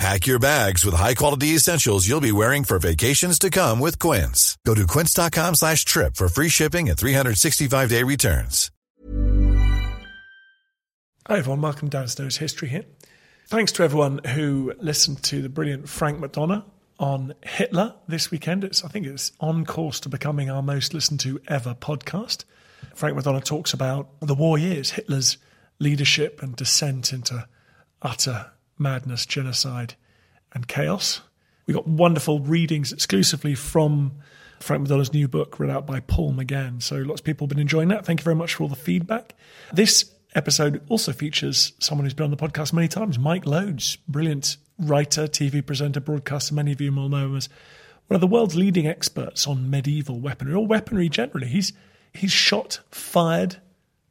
Pack 0.00 0.26
your 0.26 0.38
bags 0.38 0.82
with 0.82 0.94
high-quality 0.94 1.48
essentials 1.48 2.08
you'll 2.08 2.22
be 2.22 2.32
wearing 2.32 2.64
for 2.64 2.78
vacations 2.78 3.38
to 3.38 3.50
come 3.50 3.78
with 3.78 3.98
Quince. 3.98 4.56
Go 4.64 4.74
to 4.74 4.86
quince.com 4.86 5.54
slash 5.54 5.84
trip 5.84 6.16
for 6.16 6.30
free 6.30 6.48
shipping 6.48 6.88
and 6.88 6.96
365-day 6.96 8.02
returns. 8.02 8.70
Hi 11.26 11.36
everyone, 11.36 11.60
welcome 11.60 11.90
Dan 11.90 12.08
Snow's 12.08 12.38
History 12.38 12.68
Hit. 12.68 13.06
Thanks 13.48 13.72
to 13.72 13.82
everyone 13.82 14.22
who 14.24 14.72
listened 14.78 15.22
to 15.24 15.42
the 15.42 15.50
brilliant 15.50 15.86
Frank 15.86 16.18
McDonough 16.18 16.64
on 16.98 17.34
Hitler 17.42 17.94
this 18.08 18.30
weekend. 18.30 18.64
It's, 18.64 18.82
I 18.82 18.88
think 18.88 19.06
it's 19.06 19.32
on 19.38 19.66
course 19.66 20.00
to 20.00 20.08
becoming 20.08 20.48
our 20.48 20.62
most 20.62 20.94
listened 20.94 21.20
to 21.20 21.42
ever 21.46 21.74
podcast. 21.74 22.44
Frank 22.94 23.18
McDonough 23.18 23.44
talks 23.44 23.74
about 23.74 24.08
the 24.20 24.34
war 24.34 24.56
years, 24.56 24.92
Hitler's 24.92 25.36
leadership 25.78 26.42
and 26.42 26.56
descent 26.56 27.12
into 27.12 27.46
utter 28.00 28.52
madness, 28.80 29.26
genocide, 29.26 29.94
and 30.52 30.66
chaos. 30.66 31.20
We 31.66 31.74
got 31.74 31.86
wonderful 31.86 32.40
readings 32.40 32.92
exclusively 32.92 33.54
from 33.54 34.12
Frank 34.58 34.86
McDonough's 34.86 35.12
new 35.12 35.28
book, 35.28 35.60
read 35.60 35.70
out 35.70 35.86
by 35.86 36.00
Paul 36.00 36.32
McGann. 36.32 36.82
So 36.82 36.96
lots 36.96 37.20
of 37.20 37.24
people 37.24 37.46
have 37.46 37.50
been 37.50 37.60
enjoying 37.60 37.88
that. 37.88 38.04
Thank 38.04 38.20
you 38.20 38.24
very 38.24 38.36
much 38.36 38.54
for 38.54 38.64
all 38.64 38.68
the 38.68 38.76
feedback. 38.76 39.34
This 39.72 40.12
episode 40.34 40.82
also 40.88 41.12
features 41.12 41.72
someone 41.78 42.04
who's 42.04 42.14
been 42.14 42.24
on 42.24 42.30
the 42.30 42.36
podcast 42.36 42.72
many 42.72 42.88
times, 42.88 43.18
Mike 43.18 43.46
Loades, 43.46 43.96
brilliant 44.08 44.56
writer, 44.78 45.26
TV 45.26 45.64
presenter, 45.64 46.00
broadcaster. 46.00 46.54
Many 46.54 46.72
of 46.72 46.80
you 46.80 46.92
will 46.92 47.08
know 47.08 47.26
him 47.26 47.36
as 47.36 47.48
one 48.06 48.16
of 48.16 48.20
the 48.20 48.26
world's 48.26 48.56
leading 48.56 48.86
experts 48.86 49.46
on 49.46 49.70
medieval 49.70 50.20
weaponry 50.20 50.54
or 50.54 50.66
weaponry 50.66 51.08
generally. 51.08 51.48
He's 51.48 51.72
he's 52.12 52.32
shot, 52.32 52.80
fired, 52.90 53.56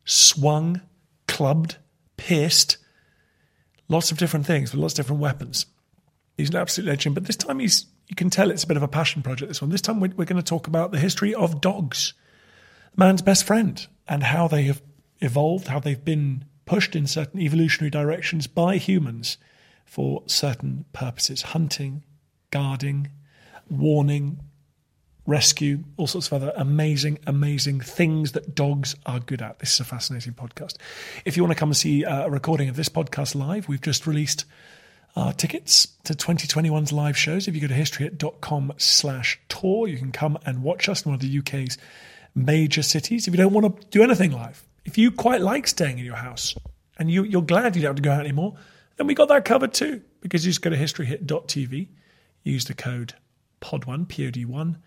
swung, 0.05 0.81
clubbed, 1.27 1.77
pierced, 2.17 2.77
lots 3.89 4.11
of 4.11 4.17
different 4.17 4.45
things 4.45 4.71
with 4.71 4.81
lots 4.81 4.93
of 4.93 5.03
different 5.03 5.21
weapons. 5.21 5.65
He's 6.37 6.49
an 6.49 6.55
absolute 6.55 6.87
legend, 6.87 7.15
but 7.15 7.25
this 7.25 7.35
time 7.35 7.59
he's 7.59 7.87
you 8.07 8.15
can 8.15 8.29
tell 8.29 8.49
it's 8.49 8.63
a 8.63 8.67
bit 8.67 8.77
of 8.77 8.83
a 8.83 8.87
passion 8.87 9.21
project. 9.21 9.49
This 9.49 9.61
one. 9.61 9.71
This 9.71 9.81
time 9.81 9.99
we're, 9.99 10.13
we're 10.15 10.25
going 10.25 10.41
to 10.41 10.43
talk 10.43 10.67
about 10.67 10.91
the 10.91 10.99
history 10.99 11.33
of 11.33 11.61
dogs, 11.61 12.13
man's 12.95 13.21
best 13.21 13.45
friend, 13.45 13.85
and 14.07 14.23
how 14.23 14.47
they 14.47 14.63
have 14.63 14.81
evolved, 15.19 15.67
how 15.67 15.79
they've 15.79 16.03
been 16.03 16.45
pushed 16.65 16.95
in 16.95 17.07
certain 17.07 17.39
evolutionary 17.39 17.89
directions 17.89 18.47
by 18.47 18.77
humans 18.77 19.37
for 19.85 20.23
certain 20.27 20.85
purposes 20.93 21.41
hunting, 21.41 22.03
guarding, 22.51 23.09
warning, 23.69 24.39
rescue, 25.29 25.83
all 25.95 26.07
sorts 26.07 26.27
of 26.27 26.33
other 26.33 26.51
amazing, 26.57 27.19
amazing 27.27 27.79
things 27.79 28.31
that 28.31 28.55
dogs 28.55 28.95
are 29.05 29.19
good 29.19 29.41
at. 29.41 29.59
This 29.59 29.75
is 29.75 29.79
a 29.79 29.83
fascinating 29.83 30.33
podcast. 30.33 30.77
If 31.23 31.37
you 31.37 31.43
want 31.43 31.55
to 31.55 31.59
come 31.59 31.69
and 31.69 31.77
see 31.77 32.03
uh, 32.03 32.25
a 32.25 32.29
recording 32.31 32.67
of 32.67 32.75
this 32.75 32.89
podcast 32.89 33.35
live, 33.35 33.67
we've 33.69 33.81
just 33.81 34.07
released 34.07 34.45
our 35.15 35.31
tickets 35.31 35.87
to 36.05 36.13
2021's 36.13 36.91
live 36.91 37.15
shows. 37.15 37.47
If 37.47 37.53
you 37.53 37.61
go 37.61 37.67
to 37.67 37.73
historyhit.com 37.75 38.73
slash 38.77 39.39
tour, 39.49 39.87
you 39.87 39.97
can 39.97 40.11
come 40.11 40.39
and 40.45 40.63
watch 40.63 40.89
us 40.89 41.05
in 41.05 41.11
one 41.11 41.15
of 41.15 41.21
the 41.21 41.39
UK's 41.39 41.77
major 42.33 42.81
cities. 42.81 43.27
If 43.27 43.33
you 43.33 43.37
don't 43.37 43.53
want 43.53 43.81
to 43.81 43.87
do 43.89 44.01
anything 44.01 44.31
live, 44.31 44.63
if 44.85 44.97
you 44.97 45.11
quite 45.11 45.41
like 45.41 45.67
staying 45.67 45.99
in 45.99 46.05
your 46.05 46.15
house 46.15 46.55
and 46.97 47.11
you, 47.11 47.23
you're 47.23 47.43
glad 47.43 47.75
you 47.75 47.83
don't 47.83 47.89
have 47.89 47.95
to 47.97 48.01
go 48.01 48.11
out 48.11 48.21
anymore, 48.21 48.55
then 48.97 49.05
we 49.05 49.13
got 49.13 49.27
that 49.27 49.45
covered 49.45 49.73
too. 49.73 50.01
Because 50.21 50.43
you 50.43 50.49
just 50.49 50.63
go 50.63 50.71
to 50.71 50.75
historyhit.tv, 50.75 51.87
use 52.43 52.65
the 52.65 52.73
code 52.73 53.13
POD1, 53.61 54.07
POD1, 54.07 54.77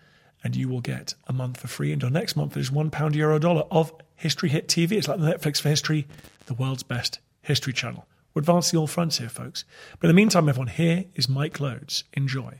and 0.43 0.55
you 0.55 0.67
will 0.67 0.81
get 0.81 1.15
a 1.27 1.33
month 1.33 1.59
for 1.59 1.67
free. 1.67 1.91
And 1.91 2.01
your 2.01 2.11
next 2.11 2.35
month 2.35 2.57
is 2.57 2.71
one 2.71 2.89
pound, 2.89 3.15
euro, 3.15 3.39
dollar 3.39 3.63
of 3.71 3.93
History 4.15 4.49
Hit 4.49 4.67
TV. 4.67 4.93
It's 4.93 5.07
like 5.07 5.19
the 5.19 5.31
Netflix 5.31 5.61
for 5.61 5.69
history, 5.69 6.07
the 6.45 6.53
world's 6.53 6.83
best 6.83 7.19
history 7.41 7.73
channel. 7.73 8.05
We're 8.33 8.41
advancing 8.41 8.79
all 8.79 8.87
fronts 8.87 9.19
here, 9.19 9.29
folks. 9.29 9.63
But 9.99 10.09
in 10.09 10.15
the 10.15 10.19
meantime, 10.19 10.49
everyone, 10.49 10.67
here 10.67 11.05
is 11.15 11.29
Mike 11.29 11.59
Loades. 11.59 12.03
Enjoy. 12.13 12.57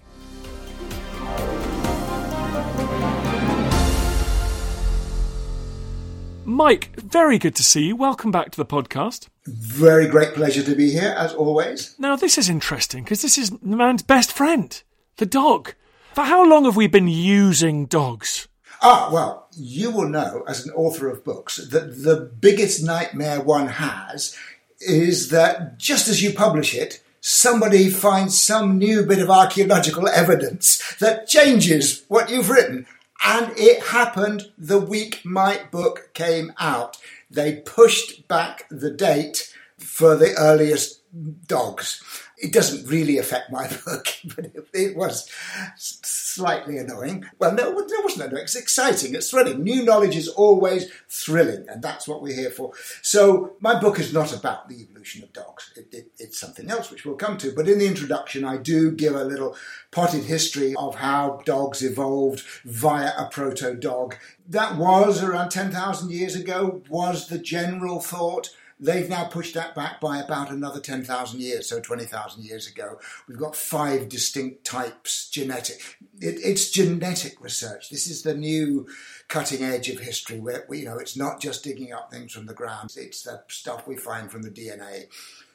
Mike, 6.46 6.92
very 7.00 7.40
good 7.40 7.56
to 7.56 7.64
see 7.64 7.86
you. 7.86 7.96
Welcome 7.96 8.30
back 8.30 8.52
to 8.52 8.58
the 8.58 8.66
podcast. 8.66 9.28
Very 9.46 10.08
great 10.08 10.34
pleasure 10.34 10.62
to 10.62 10.76
be 10.76 10.92
here, 10.92 11.16
as 11.18 11.34
always. 11.34 11.96
Now, 11.98 12.16
this 12.16 12.38
is 12.38 12.50
interesting 12.50 13.04
because 13.04 13.22
this 13.22 13.38
is 13.38 13.50
the 13.50 13.76
man's 13.76 14.04
best 14.04 14.32
friend, 14.32 14.82
the 15.18 15.26
dog. 15.26 15.74
For 16.14 16.26
how 16.26 16.48
long 16.48 16.66
have 16.66 16.76
we 16.76 16.86
been 16.86 17.08
using 17.08 17.88
dogs? 17.88 18.48
Ah, 18.84 19.10
well, 19.12 19.48
you 19.58 19.90
will 19.90 20.08
know 20.08 20.44
as 20.48 20.64
an 20.64 20.72
author 20.74 21.10
of 21.10 21.24
books 21.24 21.58
that 21.58 22.04
the 22.04 22.18
biggest 22.40 22.84
nightmare 22.84 23.42
one 23.42 23.68
has 23.68 24.38
is 24.80 25.30
that 25.30 25.80
just 25.80 26.08
as 26.08 26.22
you 26.22 26.32
publish 26.32 26.76
it, 26.76 27.02
somebody 27.20 27.90
finds 27.90 28.40
some 28.40 28.78
new 28.78 29.04
bit 29.04 29.18
of 29.18 29.32
archaeological 29.32 30.08
evidence 30.08 30.96
that 30.98 31.28
changes 31.28 32.04
what 32.10 32.30
you've 32.30 32.52
written. 32.52 32.86
And 33.26 33.52
it 33.58 33.86
happened 33.86 34.52
the 34.56 34.80
week 34.80 35.22
my 35.24 35.62
book 35.72 36.12
came 36.14 36.54
out. 36.60 36.98
They 37.32 37.56
pushed 37.56 38.28
back 38.28 38.66
the 38.70 38.92
date 38.92 39.52
for 39.80 40.16
the 40.16 40.36
earliest 40.38 41.02
dogs. 41.48 42.04
It 42.44 42.52
doesn't 42.52 42.90
really 42.90 43.18
affect 43.18 43.52
my 43.52 43.68
book, 43.86 44.08
but 44.36 44.46
it, 44.46 44.68
it 44.74 44.98
was 44.98 45.30
slightly 45.78 46.78
annoying. 46.78 47.24
Well, 47.40 47.54
no, 47.54 47.70
it 47.70 48.04
wasn't 48.04 48.28
annoying. 48.28 48.44
It's 48.44 48.56
exciting. 48.56 49.16
It's 49.16 49.30
thrilling. 49.30 49.64
New 49.64 49.84
knowledge 49.84 50.18
is 50.18 50.28
always 50.28 50.92
thrilling, 51.08 51.66
and 51.70 51.82
that's 51.82 52.06
what 52.06 52.22
we're 52.22 52.36
here 52.36 52.50
for. 52.50 52.74
So, 53.02 53.54
my 53.62 53.80
book 53.80 53.98
is 53.98 54.12
not 54.12 54.36
about 54.38 54.68
the 54.68 54.82
evolution 54.82 55.24
of 55.24 55.32
dogs. 55.32 55.72
It, 55.78 55.88
it, 55.94 56.12
it's 56.20 56.38
something 56.38 56.70
else, 56.70 56.92
which 56.92 57.06
we'll 57.06 57.16
come 57.16 57.38
to. 57.38 57.54
But 57.54 57.70
in 57.70 57.80
the 57.80 57.88
introduction, 57.88 58.44
I 58.44 58.58
do 58.58 58.92
give 58.92 59.16
a 59.16 59.24
little 59.24 59.56
potted 59.92 60.26
history 60.26 60.76
of 60.76 60.96
how 60.96 61.42
dogs 61.46 61.82
evolved 61.82 62.42
via 62.66 63.14
a 63.18 63.30
proto 63.32 63.74
dog. 63.74 64.18
That 64.50 64.76
was 64.76 65.24
around 65.24 65.50
10,000 65.52 66.12
years 66.12 66.36
ago, 66.36 66.82
was 66.90 67.30
the 67.30 67.40
general 67.40 68.02
thought. 68.02 68.50
They've 68.84 69.08
now 69.08 69.24
pushed 69.24 69.54
that 69.54 69.76
back 69.76 70.02
by 70.02 70.18
about 70.18 70.52
another 70.52 70.82
10,000 70.82 71.40
years, 71.40 71.70
so 71.70 71.80
20,000 71.80 72.44
years 72.44 72.68
ago. 72.68 73.00
We've 73.30 73.38
got 73.38 73.56
five 73.56 74.10
distinct 74.10 74.66
types, 74.66 75.30
genetic. 75.30 75.80
It, 76.20 76.36
it's 76.44 76.70
genetic 76.70 77.42
research. 77.42 77.90
This 77.90 78.08
is 78.08 78.24
the 78.24 78.36
new 78.36 78.86
cutting 79.30 79.64
edge 79.64 79.88
of 79.88 80.00
history 80.00 80.42
where, 80.42 80.66
you 80.70 80.84
know, 80.84 80.98
it's 80.98 81.16
not 81.16 81.40
just 81.40 81.64
digging 81.64 81.94
up 81.94 82.12
things 82.12 82.34
from 82.34 82.46
the 82.46 82.54
ground, 82.54 82.94
it's 82.98 83.24
the 83.24 83.44
stuff 83.48 83.88
we 83.88 83.96
find 83.96 84.30
from 84.30 84.42
the 84.42 84.52
DNA. 84.52 85.06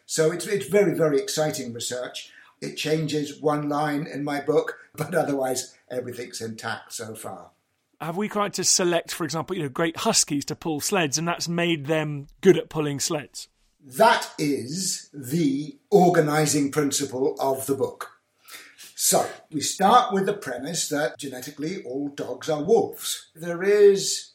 So 0.06 0.32
it's, 0.32 0.46
it's 0.46 0.68
very, 0.68 0.94
very 0.94 1.20
exciting 1.20 1.74
research. 1.74 2.32
It 2.62 2.76
changes 2.76 3.42
one 3.42 3.68
line 3.68 4.06
in 4.06 4.24
my 4.24 4.40
book, 4.40 4.78
but 4.96 5.14
otherwise 5.14 5.76
everything's 5.90 6.40
intact 6.40 6.94
so 6.94 7.14
far 7.14 7.50
have 8.00 8.16
we 8.16 8.28
tried 8.28 8.54
to 8.54 8.64
select, 8.64 9.12
for 9.12 9.24
example, 9.24 9.56
you 9.56 9.62
know, 9.62 9.68
great 9.68 9.98
huskies 9.98 10.44
to 10.46 10.56
pull 10.56 10.80
sleds, 10.80 11.18
and 11.18 11.26
that's 11.26 11.48
made 11.48 11.86
them 11.86 12.28
good 12.40 12.56
at 12.56 12.68
pulling 12.68 13.00
sleds? 13.00 13.48
That 13.84 14.30
is 14.38 15.10
the 15.12 15.78
organising 15.90 16.70
principle 16.70 17.34
of 17.40 17.66
the 17.66 17.74
book. 17.74 18.10
So, 18.94 19.28
we 19.50 19.60
start 19.60 20.12
with 20.12 20.26
the 20.26 20.32
premise 20.32 20.88
that 20.88 21.16
genetically 21.18 21.82
all 21.84 22.08
dogs 22.08 22.48
are 22.50 22.62
wolves. 22.62 23.30
There 23.34 23.62
is 23.62 24.32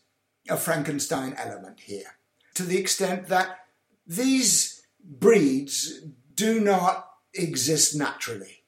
a 0.50 0.58
Frankenstein 0.58 1.36
element 1.38 1.82
here, 1.82 2.18
to 2.56 2.64
the 2.64 2.78
extent 2.78 3.28
that 3.28 3.60
these 4.08 4.82
breeds 5.04 6.02
do 6.34 6.60
not 6.60 7.10
exist 7.34 7.96
naturally. 7.96 8.63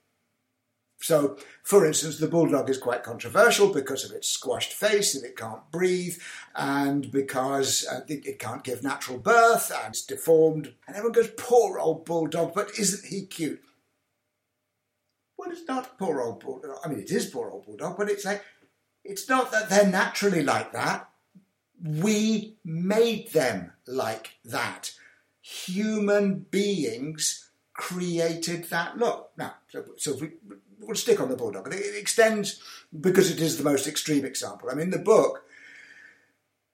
So, 1.06 1.38
for 1.62 1.86
instance, 1.86 2.18
the 2.18 2.28
bulldog 2.28 2.68
is 2.68 2.80
quite 2.80 3.04
controversial 3.04 3.72
because 3.72 4.04
of 4.04 4.12
its 4.12 4.28
squashed 4.28 4.74
face 4.74 5.13
and 5.13 5.24
it 5.24 5.38
can't 5.38 5.69
breathe, 5.69 6.18
and 6.56 7.12
because 7.12 7.86
uh, 7.88 8.00
it, 8.07 8.25
it, 8.25 8.40
can't 8.40 8.63
give 8.63 8.81
natural 8.81 9.19
birth 9.19 9.72
and 9.72 9.90
it's 9.90 10.04
deformed. 10.04 10.74
And 10.88 10.96
everyone 10.96 11.12
goes, 11.12 11.30
poor 11.38 11.78
old 11.78 12.06
bulldog, 12.06 12.56
but 12.56 12.72
isn't 12.80 13.06
he 13.06 13.28
cute? 13.28 13.62
Well, 15.38 15.52
it's 15.52 15.68
not 15.68 16.00
poor 16.00 16.22
old 16.22 16.40
bulldog. 16.40 16.80
I 16.84 16.88
mean, 16.88 17.02
it 17.02 17.12
is 17.12 17.28
poor 17.28 17.52
old 17.52 17.68
bulldog, 17.68 17.98
but 18.00 18.10
it's 18.10 18.25
like, 18.25 18.44
it's 19.04 19.30
not 19.30 19.52
that 19.52 19.69
they're 19.69 19.86
naturally 19.86 20.42
like 20.42 20.72
that. 20.72 21.07
We 21.84 22.57
made 22.63 23.31
them 23.31 23.74
like 23.86 24.40
that. 24.44 24.92
Human 25.40 26.48
beings 26.50 27.52
created 27.75 28.66
that 28.66 28.98
look. 28.98 29.31
Now, 29.38 29.56
so, 29.98 30.16
we, 30.19 30.31
we'll 30.80 30.95
stick 30.95 31.19
on 31.19 31.30
the 31.30 31.36
bulldog. 31.36 31.74
It 31.74 31.95
extends 31.95 32.62
because 33.00 33.30
it 33.30 33.39
is 33.39 33.57
the 33.57 33.63
most 33.63 33.88
extreme 33.88 34.25
example. 34.25 34.69
I 34.72 34.75
mean, 34.75 34.89
the 34.89 35.00
book, 35.00 35.44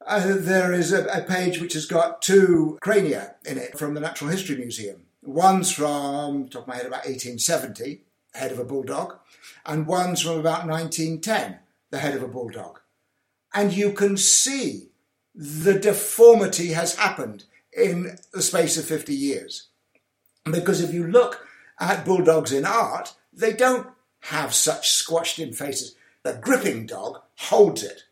uh, 0.06 0.36
there 0.38 0.74
is 0.74 0.94
a, 0.94 1.06
a, 1.06 1.21
page 1.21 1.59
which 1.59 1.74
has 1.74 1.86
got 1.86 2.21
two 2.21 2.77
crania 2.81 3.36
in 3.45 3.57
it 3.57 3.77
from 3.77 3.94
the 3.94 4.00
Natural 4.00 4.31
History 4.31 4.56
Museum. 4.56 5.03
One's 5.21 5.71
from, 5.71 6.50
top 6.50 6.63
of 6.63 6.68
my 6.68 6.75
head, 6.75 6.88
about 6.88 7.06
1870, 7.06 8.01
head 8.33 8.51
of 8.51 8.59
a 8.59 8.63
bulldog, 8.63 9.18
and 9.65 9.86
one's 9.86 10.21
from 10.21 10.39
about 10.39 10.68
1910, 10.68 11.59
the 11.92 12.00
head 12.00 12.15
of 12.15 12.24
a 12.24 12.27
bulldog. 12.27 12.80
And 13.54 13.74
you 13.74 13.92
can 13.92 14.18
see 14.18 14.89
the 15.36 15.77
deformity 15.77 16.69
has 16.69 16.95
happened 16.95 17.45
in 17.71 18.18
the 18.33 18.42
space 18.42 18.77
of 18.77 18.86
50 18.86 19.13
years. 19.13 19.68
Because 20.46 20.82
if 20.82 20.94
you 20.94 21.08
look 21.08 21.46
at 21.80 22.06
bulldogs 22.06 22.52
in 22.52 22.66
art, 22.66 23.14
they 23.34 23.54
don't 23.54 23.88
have 24.26 24.54
such 24.54 24.90
squashed 24.90 25.40
in 25.40 25.54
faces. 25.54 25.96
The 26.24 26.34
gripping 26.34 26.86
dog 26.86 27.22
holds 27.38 27.84
it. 27.84 28.04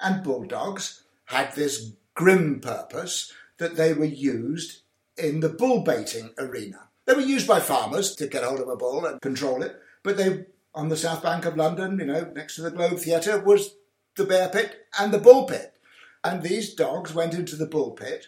And 0.00 0.22
bulldogs 0.22 1.02
had 1.26 1.54
this 1.54 1.92
grim 2.14 2.60
purpose 2.60 3.32
that 3.58 3.76
they 3.76 3.92
were 3.92 4.04
used 4.04 4.82
in 5.16 5.40
the 5.40 5.48
bull 5.48 5.82
baiting 5.82 6.30
arena. 6.38 6.88
They 7.06 7.14
were 7.14 7.20
used 7.20 7.46
by 7.46 7.60
farmers 7.60 8.14
to 8.16 8.26
get 8.26 8.44
hold 8.44 8.60
of 8.60 8.68
a 8.68 8.76
bull 8.76 9.06
and 9.06 9.20
control 9.20 9.62
it, 9.62 9.80
but 10.02 10.16
they, 10.16 10.46
on 10.74 10.88
the 10.88 10.96
south 10.96 11.22
bank 11.22 11.44
of 11.44 11.56
London, 11.56 11.98
you 11.98 12.06
know, 12.06 12.30
next 12.34 12.56
to 12.56 12.62
the 12.62 12.70
Globe 12.70 12.98
Theatre, 12.98 13.40
was 13.40 13.76
the 14.16 14.24
bear 14.24 14.48
pit 14.48 14.86
and 14.98 15.12
the 15.12 15.18
bull 15.18 15.44
pit. 15.44 15.78
And 16.22 16.42
these 16.42 16.74
dogs 16.74 17.14
went 17.14 17.34
into 17.34 17.54
the 17.56 17.66
bull 17.66 17.92
pit, 17.92 18.26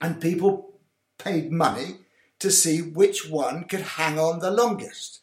and 0.00 0.20
people 0.20 0.78
paid 1.18 1.50
money 1.50 2.00
to 2.38 2.50
see 2.50 2.82
which 2.82 3.28
one 3.28 3.64
could 3.64 3.80
hang 3.80 4.18
on 4.18 4.38
the 4.38 4.50
longest. 4.50 5.20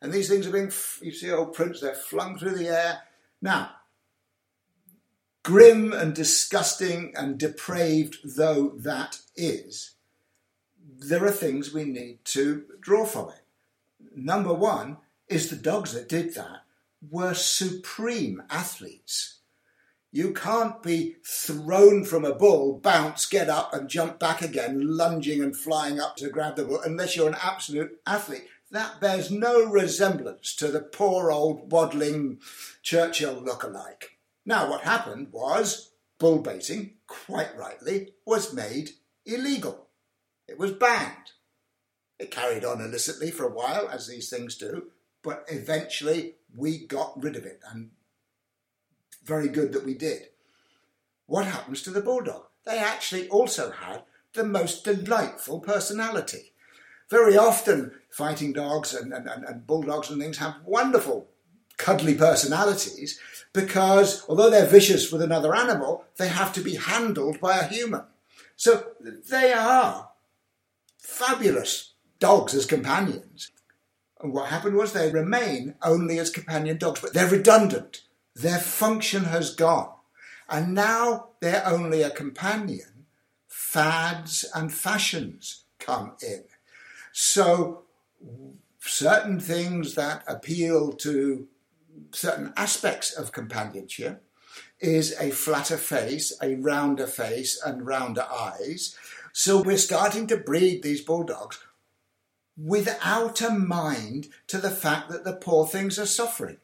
And 0.00 0.12
these 0.12 0.28
things 0.28 0.46
are 0.46 0.52
being, 0.52 0.70
you 1.00 1.12
see 1.12 1.30
old 1.30 1.54
prints, 1.54 1.80
they're 1.80 1.94
flung 1.94 2.38
through 2.38 2.56
the 2.56 2.68
air. 2.68 3.02
Now, 3.40 3.70
grim 5.42 5.92
and 5.92 6.14
disgusting 6.14 7.12
and 7.16 7.38
depraved 7.38 8.18
though 8.36 8.72
that 8.76 9.20
is, 9.36 9.92
there 10.98 11.24
are 11.24 11.30
things 11.30 11.72
we 11.72 11.84
need 11.84 12.24
to 12.24 12.64
draw 12.80 13.04
from 13.04 13.30
it. 13.30 13.42
Number 14.14 14.52
one 14.52 14.98
is 15.28 15.48
the 15.48 15.56
dogs 15.56 15.92
that 15.94 16.08
did 16.08 16.34
that 16.34 16.64
were 17.10 17.34
supreme 17.34 18.42
athletes. 18.50 19.40
You 20.14 20.32
can't 20.32 20.80
be 20.80 21.16
thrown 21.26 22.04
from 22.04 22.24
a 22.24 22.36
bull, 22.36 22.78
bounce, 22.78 23.26
get 23.26 23.48
up, 23.48 23.74
and 23.74 23.88
jump 23.88 24.20
back 24.20 24.42
again, 24.42 24.96
lunging 24.96 25.42
and 25.42 25.56
flying 25.56 25.98
up 25.98 26.14
to 26.18 26.28
grab 26.28 26.54
the 26.54 26.64
bull, 26.64 26.80
unless 26.84 27.16
you're 27.16 27.26
an 27.28 27.36
absolute 27.42 27.98
athlete 28.06 28.46
that 28.70 29.00
bears 29.00 29.32
no 29.32 29.64
resemblance 29.64 30.54
to 30.54 30.68
the 30.68 30.78
poor 30.78 31.32
old 31.32 31.72
waddling 31.72 32.38
Churchill 32.80 33.34
look-alike. 33.34 34.16
Now, 34.46 34.70
what 34.70 34.82
happened 34.82 35.32
was 35.32 35.90
bull 36.20 36.38
baiting, 36.38 36.92
quite 37.08 37.50
rightly, 37.56 38.10
was 38.24 38.54
made 38.54 38.90
illegal. 39.26 39.88
It 40.46 40.60
was 40.60 40.70
banned. 40.70 41.32
It 42.20 42.30
carried 42.30 42.64
on 42.64 42.80
illicitly 42.80 43.32
for 43.32 43.46
a 43.46 43.52
while, 43.52 43.88
as 43.88 44.06
these 44.06 44.30
things 44.30 44.54
do, 44.54 44.92
but 45.24 45.44
eventually 45.48 46.36
we 46.56 46.86
got 46.86 47.20
rid 47.20 47.34
of 47.34 47.44
it, 47.44 47.60
and 47.68 47.90
very 49.24 49.48
good 49.48 49.72
that 49.72 49.84
we 49.84 49.94
did. 49.94 50.28
What 51.26 51.46
happens 51.46 51.82
to 51.82 51.90
the 51.90 52.00
bulldog? 52.00 52.44
They 52.64 52.78
actually 52.78 53.28
also 53.28 53.70
had 53.70 54.02
the 54.34 54.44
most 54.44 54.84
delightful 54.84 55.60
personality 55.60 56.54
very 57.10 57.36
often 57.36 57.92
fighting 58.10 58.52
dogs 58.52 58.94
and, 58.94 59.12
and, 59.12 59.28
and 59.28 59.66
bulldogs 59.66 60.10
and 60.10 60.20
things 60.20 60.38
have 60.38 60.56
wonderful 60.64 61.28
cuddly 61.76 62.14
personalities 62.14 63.18
because 63.52 64.24
although 64.28 64.50
they're 64.50 64.66
vicious 64.66 65.12
with 65.12 65.22
another 65.22 65.54
animal, 65.54 66.04
they 66.16 66.28
have 66.28 66.52
to 66.52 66.60
be 66.60 66.76
handled 66.76 67.40
by 67.40 67.58
a 67.58 67.66
human. 67.66 68.02
So 68.56 68.86
they 69.30 69.52
are 69.52 70.10
fabulous 70.98 71.94
dogs 72.18 72.54
as 72.54 72.66
companions. 72.66 73.50
And 74.20 74.32
what 74.32 74.48
happened 74.48 74.76
was 74.76 74.92
they 74.92 75.10
remain 75.10 75.74
only 75.82 76.18
as 76.18 76.30
companion 76.30 76.78
dogs, 76.78 77.00
but 77.00 77.12
they're 77.12 77.28
redundant. 77.28 78.02
Their 78.34 78.58
function 78.58 79.24
has 79.24 79.54
gone. 79.54 79.90
And 80.48 80.74
now 80.74 81.30
they're 81.40 81.66
only 81.66 82.02
a 82.02 82.10
companion. 82.10 83.06
Fads 83.48 84.44
and 84.54 84.72
fashions 84.72 85.64
come 85.78 86.12
in. 86.22 86.44
So, 87.12 87.84
certain 88.80 89.40
things 89.40 89.94
that 89.94 90.24
appeal 90.26 90.92
to 90.92 91.48
certain 92.12 92.52
aspects 92.56 93.12
of 93.12 93.32
companionship 93.32 94.22
is 94.80 95.14
a 95.18 95.30
flatter 95.30 95.76
face, 95.76 96.36
a 96.42 96.56
rounder 96.56 97.06
face, 97.06 97.60
and 97.64 97.86
rounder 97.86 98.26
eyes. 98.30 98.96
So, 99.32 99.62
we're 99.62 99.78
starting 99.78 100.26
to 100.28 100.36
breed 100.36 100.82
these 100.82 101.00
bulldogs 101.00 101.58
without 102.56 103.40
a 103.40 103.50
mind 103.50 104.28
to 104.48 104.58
the 104.58 104.70
fact 104.70 105.08
that 105.10 105.24
the 105.24 105.32
poor 105.32 105.66
things 105.66 105.98
are 105.98 106.06
suffering. 106.06 106.58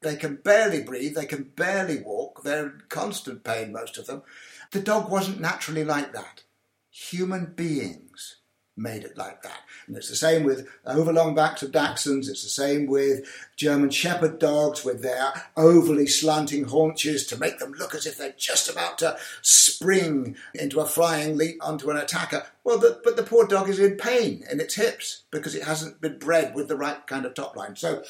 They 0.00 0.16
can 0.16 0.36
barely 0.36 0.82
breathe, 0.82 1.14
they 1.14 1.26
can 1.26 1.52
barely 1.56 2.00
walk, 2.00 2.42
they're 2.42 2.66
in 2.66 2.82
constant 2.88 3.42
pain, 3.42 3.72
most 3.72 3.98
of 3.98 4.06
them. 4.06 4.22
The 4.70 4.80
dog 4.80 5.10
wasn't 5.10 5.40
naturally 5.40 5.84
like 5.84 6.12
that. 6.12 6.44
Human 6.90 7.52
beings 7.56 8.36
made 8.78 9.02
it 9.02 9.16
like 9.18 9.42
that. 9.42 9.60
And 9.86 9.96
it's 9.96 10.08
the 10.08 10.16
same 10.16 10.44
with 10.44 10.68
overlong 10.86 11.34
backs 11.34 11.62
of 11.62 11.72
Dachshunds, 11.72 12.28
it's 12.28 12.44
the 12.44 12.48
same 12.48 12.86
with 12.86 13.26
German 13.56 13.90
Shepherd 13.90 14.38
dogs 14.38 14.84
with 14.84 15.02
their 15.02 15.32
overly 15.56 16.06
slanting 16.06 16.64
haunches 16.64 17.26
to 17.26 17.38
make 17.38 17.58
them 17.58 17.72
look 17.72 17.94
as 17.94 18.06
if 18.06 18.16
they're 18.16 18.34
just 18.36 18.70
about 18.70 18.98
to 18.98 19.18
spring 19.42 20.36
into 20.54 20.80
a 20.80 20.86
flying 20.86 21.36
leap 21.36 21.58
onto 21.60 21.90
an 21.90 21.96
attacker. 21.96 22.46
Well, 22.62 22.78
the, 22.78 23.00
but 23.02 23.16
the 23.16 23.22
poor 23.22 23.46
dog 23.46 23.68
is 23.68 23.80
in 23.80 23.96
pain 23.96 24.44
in 24.50 24.60
its 24.60 24.76
hips 24.76 25.24
because 25.30 25.54
it 25.54 25.64
hasn't 25.64 26.00
been 26.00 26.18
bred 26.18 26.54
with 26.54 26.68
the 26.68 26.76
right 26.76 27.04
kind 27.06 27.26
of 27.26 27.34
top 27.34 27.56
line. 27.56 27.76
So 27.76 28.04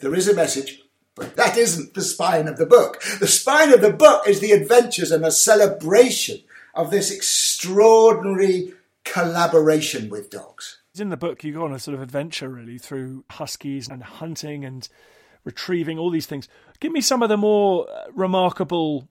there 0.00 0.14
is 0.14 0.28
a 0.28 0.34
message. 0.34 0.82
But 1.14 1.36
that 1.36 1.56
isn't 1.56 1.94
the 1.94 2.02
spine 2.02 2.48
of 2.48 2.56
the 2.56 2.66
book. 2.66 3.02
The 3.20 3.26
spine 3.26 3.72
of 3.72 3.80
the 3.80 3.92
book 3.92 4.26
is 4.26 4.40
the 4.40 4.52
adventures 4.52 5.10
and 5.10 5.24
a 5.24 5.30
celebration 5.30 6.40
of 6.74 6.90
this 6.90 7.10
extraordinary 7.10 8.72
collaboration 9.04 10.08
with 10.08 10.30
dogs. 10.30 10.78
In 10.98 11.10
the 11.10 11.16
book, 11.16 11.44
you 11.44 11.52
go 11.52 11.64
on 11.64 11.72
a 11.72 11.78
sort 11.78 11.94
of 11.94 12.02
adventure 12.02 12.48
really 12.48 12.78
through 12.78 13.24
huskies 13.30 13.88
and 13.88 14.02
hunting 14.02 14.64
and 14.64 14.88
retrieving 15.44 15.98
all 15.98 16.10
these 16.10 16.26
things. 16.26 16.48
Give 16.80 16.92
me 16.92 17.00
some 17.00 17.22
of 17.22 17.28
the 17.28 17.36
more 17.36 17.88
uh, 17.90 18.04
remarkable 18.14 19.08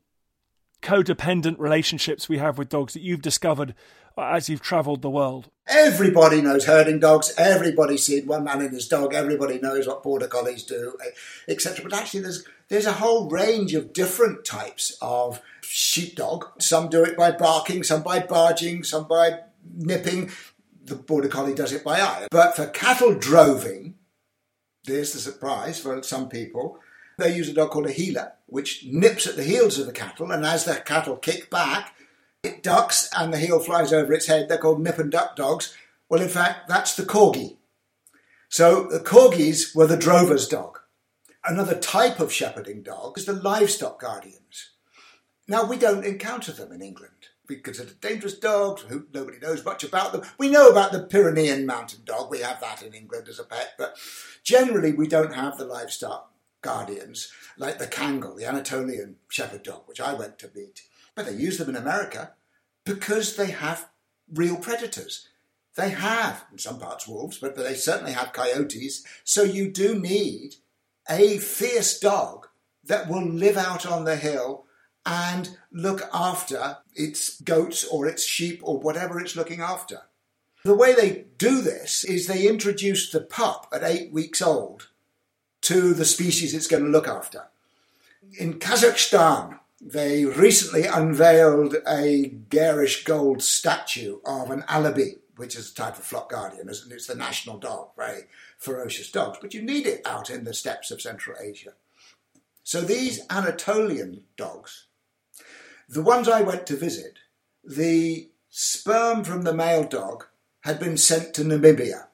codependent 0.81 1.59
relationships 1.59 2.27
we 2.27 2.37
have 2.37 2.57
with 2.57 2.69
dogs 2.69 2.93
that 2.93 3.01
you've 3.01 3.21
discovered 3.21 3.73
as 4.17 4.49
you've 4.49 4.61
travelled 4.61 5.01
the 5.01 5.09
world. 5.09 5.49
Everybody 5.67 6.41
knows 6.41 6.65
herding 6.65 6.99
dogs. 6.99 7.33
Everybody's 7.37 8.05
seen 8.05 8.27
one 8.27 8.43
man 8.43 8.61
and 8.61 8.73
his 8.73 8.87
dog. 8.87 9.13
Everybody 9.13 9.59
knows 9.59 9.87
what 9.87 10.03
border 10.03 10.27
collies 10.27 10.63
do, 10.63 10.97
etc. 11.47 11.83
But 11.83 11.93
actually, 11.93 12.21
there's 12.21 12.45
there's 12.67 12.85
a 12.85 12.93
whole 12.93 13.29
range 13.29 13.73
of 13.73 13.93
different 13.93 14.43
types 14.43 14.97
of 15.01 15.41
sheepdog. 15.61 16.45
Some 16.59 16.89
do 16.89 17.03
it 17.03 17.17
by 17.17 17.31
barking, 17.31 17.83
some 17.83 18.03
by 18.03 18.19
barging, 18.19 18.83
some 18.83 19.07
by 19.07 19.39
nipping. 19.75 20.31
The 20.83 20.95
border 20.95 21.27
collie 21.27 21.55
does 21.55 21.71
it 21.71 21.83
by 21.83 22.01
eye. 22.01 22.27
But 22.31 22.55
for 22.55 22.67
cattle 22.67 23.13
droving, 23.13 23.95
there's 24.85 25.13
the 25.13 25.19
surprise 25.19 25.79
for 25.79 26.01
some 26.03 26.27
people. 26.27 26.79
They 27.17 27.35
use 27.35 27.49
a 27.49 27.53
dog 27.53 27.69
called 27.69 27.85
a 27.85 27.91
heeler, 27.91 28.33
which 28.51 28.83
nips 28.83 29.25
at 29.25 29.37
the 29.37 29.45
heels 29.45 29.79
of 29.79 29.85
the 29.85 29.93
cattle, 29.93 30.29
and 30.29 30.45
as 30.45 30.65
the 30.65 30.75
cattle 30.75 31.15
kick 31.15 31.49
back, 31.49 31.95
it 32.43 32.61
ducks 32.61 33.09
and 33.17 33.31
the 33.31 33.37
heel 33.37 33.61
flies 33.61 33.93
over 33.93 34.11
its 34.11 34.27
head. 34.27 34.49
They're 34.49 34.57
called 34.57 34.81
nip 34.81 34.99
and 34.99 35.09
duck 35.09 35.37
dogs. 35.37 35.73
Well, 36.09 36.21
in 36.21 36.27
fact, 36.27 36.67
that's 36.67 36.93
the 36.93 37.03
corgi. 37.03 37.55
So 38.49 38.89
the 38.89 38.99
corgis 38.99 39.73
were 39.73 39.87
the 39.87 39.95
drover's 39.95 40.49
dog. 40.49 40.79
Another 41.45 41.79
type 41.79 42.19
of 42.19 42.33
shepherding 42.33 42.83
dog 42.83 43.17
is 43.17 43.25
the 43.25 43.33
livestock 43.33 44.01
guardians. 44.01 44.71
Now, 45.47 45.63
we 45.63 45.77
don't 45.77 46.05
encounter 46.05 46.51
them 46.51 46.73
in 46.73 46.81
England. 46.81 47.29
we 47.47 47.55
consider 47.55 47.93
dangerous 48.01 48.37
dogs, 48.37 48.81
who 48.83 49.07
nobody 49.13 49.37
knows 49.39 49.63
much 49.63 49.85
about 49.85 50.11
them. 50.11 50.23
We 50.37 50.49
know 50.49 50.69
about 50.69 50.91
the 50.91 51.03
Pyrenean 51.03 51.65
mountain 51.65 52.01
dog, 52.03 52.29
we 52.29 52.39
have 52.39 52.59
that 52.59 52.83
in 52.83 52.93
England 52.93 53.29
as 53.29 53.39
a 53.39 53.45
pet, 53.45 53.75
but 53.77 53.95
generally 54.43 54.91
we 54.91 55.07
don't 55.07 55.33
have 55.33 55.57
the 55.57 55.65
livestock 55.65 56.30
guardians 56.61 57.31
like 57.57 57.77
the 57.77 57.87
Kangal, 57.87 58.37
the 58.37 58.45
Anatolian 58.45 59.17
shepherd 59.29 59.63
dog, 59.63 59.83
which 59.85 60.01
I 60.01 60.13
went 60.13 60.39
to 60.39 60.51
meet. 60.55 60.81
But 61.15 61.25
they 61.25 61.33
use 61.33 61.57
them 61.57 61.69
in 61.69 61.75
America 61.75 62.33
because 62.85 63.35
they 63.35 63.51
have 63.51 63.89
real 64.31 64.57
predators. 64.57 65.27
They 65.75 65.89
have, 65.89 66.45
in 66.51 66.57
some 66.57 66.79
parts, 66.79 67.07
wolves, 67.07 67.37
but, 67.37 67.55
but 67.55 67.63
they 67.63 67.75
certainly 67.75 68.11
have 68.11 68.33
coyotes. 68.33 69.05
So 69.23 69.43
you 69.43 69.69
do 69.71 69.99
need 69.99 70.55
a 71.09 71.37
fierce 71.37 71.99
dog 71.99 72.47
that 72.83 73.09
will 73.09 73.25
live 73.25 73.57
out 73.57 73.85
on 73.85 74.03
the 74.03 74.15
hill 74.15 74.65
and 75.05 75.57
look 75.71 76.01
after 76.13 76.77
its 76.93 77.41
goats 77.41 77.83
or 77.85 78.05
its 78.05 78.23
sheep 78.23 78.59
or 78.63 78.79
whatever 78.79 79.19
it's 79.19 79.35
looking 79.35 79.61
after. 79.61 80.01
The 80.63 80.75
way 80.75 80.93
they 80.93 81.25
do 81.37 81.61
this 81.61 82.03
is 82.03 82.27
they 82.27 82.47
introduce 82.47 83.09
the 83.09 83.21
pup 83.21 83.67
at 83.73 83.83
eight 83.83 84.11
weeks 84.11 84.41
old 84.41 84.89
to 85.61 85.93
the 85.93 86.05
species 86.05 86.53
it's 86.53 86.67
going 86.67 86.83
to 86.83 86.89
look 86.89 87.07
after. 87.07 87.43
In 88.37 88.59
Kazakhstan, 88.59 89.59
they 89.81 90.25
recently 90.25 90.85
unveiled 90.85 91.75
a 91.87 92.27
garish 92.49 93.03
gold 93.03 93.41
statue 93.41 94.19
of 94.25 94.51
an 94.51 94.61
Alabai, 94.63 95.17
which 95.37 95.55
is 95.55 95.71
a 95.71 95.75
type 95.75 95.97
of 95.97 96.03
flock 96.03 96.29
guardian, 96.29 96.69
and 96.69 96.91
it's 96.91 97.07
the 97.07 97.15
national 97.15 97.57
dog, 97.57 97.89
very 97.97 98.25
ferocious 98.57 99.11
dogs, 99.11 99.39
but 99.41 99.53
you 99.53 99.61
need 99.61 99.87
it 99.87 100.05
out 100.05 100.29
in 100.29 100.43
the 100.43 100.53
steppes 100.53 100.91
of 100.91 101.01
Central 101.01 101.35
Asia. 101.41 101.73
So 102.63 102.81
these 102.81 103.25
Anatolian 103.29 104.23
dogs, 104.37 104.85
the 105.89 106.03
ones 106.03 106.29
I 106.29 106.41
went 106.41 106.67
to 106.67 106.75
visit, 106.75 107.17
the 107.63 108.29
sperm 108.49 109.23
from 109.23 109.41
the 109.41 109.53
male 109.53 109.83
dog 109.83 110.25
had 110.61 110.79
been 110.79 110.97
sent 110.97 111.33
to 111.33 111.41
Namibia, 111.41 112.07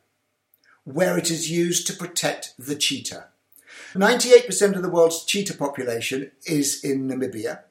where 0.86 1.18
it 1.18 1.30
is 1.30 1.52
used 1.52 1.86
to 1.88 1.94
protect 1.94 2.54
the 2.58 2.76
cheetah. 2.76 3.28
98% 3.98 4.76
of 4.76 4.82
the 4.82 4.90
world's 4.90 5.26
cheetah 5.26 5.56
population 5.56 6.32
is 6.46 6.84
in 6.84 7.08
Namibia, 7.08 7.62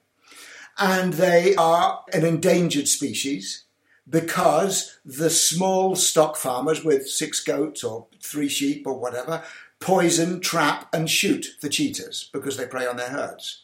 and 0.79 1.15
they 1.15 1.55
are 1.57 2.05
an 2.13 2.25
endangered 2.25 2.89
species 2.89 3.65
because 4.09 4.99
the 5.05 5.31
small 5.31 5.97
stock 5.97 6.37
farmers 6.37 6.85
with 6.85 7.09
six 7.09 7.43
goats 7.43 7.83
or 7.83 8.07
three 8.23 8.49
sheep 8.49 8.87
or 8.87 8.99
whatever 8.99 9.43
poison, 9.81 10.41
trap, 10.41 10.89
and 10.93 11.09
shoot 11.09 11.57
the 11.61 11.69
cheetahs 11.69 12.31
because 12.33 12.57
they 12.57 12.67
prey 12.67 12.87
on 12.87 12.97
their 12.97 13.11
herds. 13.11 13.63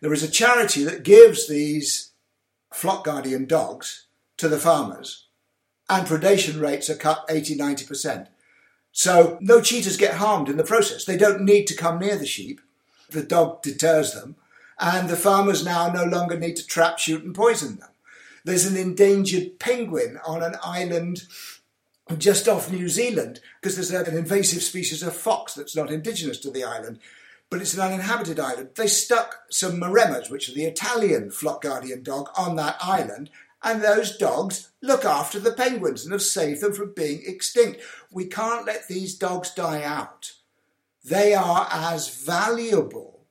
There 0.00 0.12
is 0.12 0.22
a 0.22 0.30
charity 0.30 0.84
that 0.84 1.02
gives 1.02 1.48
these 1.48 2.12
flock 2.72 3.04
guardian 3.04 3.46
dogs 3.46 4.06
to 4.38 4.48
the 4.48 4.58
farmers, 4.58 5.26
and 5.88 6.06
predation 6.06 6.60
rates 6.60 6.90
are 6.90 6.96
cut 6.96 7.24
80 7.28 7.56
90%. 7.56 8.26
So 8.96 9.38
no 9.40 9.60
cheetahs 9.60 9.96
get 9.96 10.14
harmed 10.14 10.48
in 10.48 10.56
the 10.56 10.62
process. 10.62 11.04
They 11.04 11.16
don't 11.16 11.42
need 11.42 11.66
to 11.66 11.76
come 11.76 11.98
near 11.98 12.16
the 12.16 12.24
sheep. 12.24 12.60
The 13.10 13.24
dog 13.24 13.60
deters 13.60 14.14
them, 14.14 14.36
and 14.78 15.08
the 15.08 15.16
farmers 15.16 15.64
now 15.64 15.88
no 15.88 16.04
longer 16.04 16.38
need 16.38 16.54
to 16.56 16.66
trap, 16.66 17.00
shoot, 17.00 17.24
and 17.24 17.34
poison 17.34 17.76
them. 17.76 17.88
There's 18.44 18.66
an 18.66 18.76
endangered 18.76 19.58
penguin 19.58 20.20
on 20.24 20.44
an 20.44 20.54
island 20.62 21.24
just 22.18 22.48
off 22.48 22.70
New 22.70 22.88
Zealand 22.88 23.40
because 23.60 23.74
there's 23.74 23.90
an 23.90 24.16
invasive 24.16 24.62
species 24.62 25.02
of 25.02 25.16
fox 25.16 25.54
that's 25.54 25.74
not 25.74 25.90
indigenous 25.90 26.38
to 26.40 26.50
the 26.50 26.62
island, 26.62 27.00
but 27.50 27.60
it's 27.60 27.74
an 27.74 27.80
uninhabited 27.80 28.38
island. 28.38 28.70
They 28.76 28.86
stuck 28.86 29.42
some 29.50 29.80
Maremmas, 29.80 30.30
which 30.30 30.48
are 30.48 30.54
the 30.54 30.66
Italian 30.66 31.32
flock 31.32 31.62
guardian 31.62 32.04
dog, 32.04 32.28
on 32.36 32.54
that 32.56 32.76
island, 32.80 33.30
and 33.64 33.82
those 33.82 34.16
dogs 34.18 34.70
look 34.82 35.04
after 35.04 35.40
the 35.40 35.52
penguins 35.52 36.04
and 36.04 36.12
have 36.12 36.22
saved 36.22 36.60
them 36.60 36.74
from 36.74 36.92
being 36.94 37.22
extinct. 37.26 37.80
We 38.12 38.26
can't 38.26 38.66
let 38.66 38.86
these 38.86 39.16
dogs 39.16 39.50
die 39.50 39.82
out. 39.82 40.32
They 41.02 41.34
are 41.34 41.66
as 41.70 42.14
valuable 42.14 43.26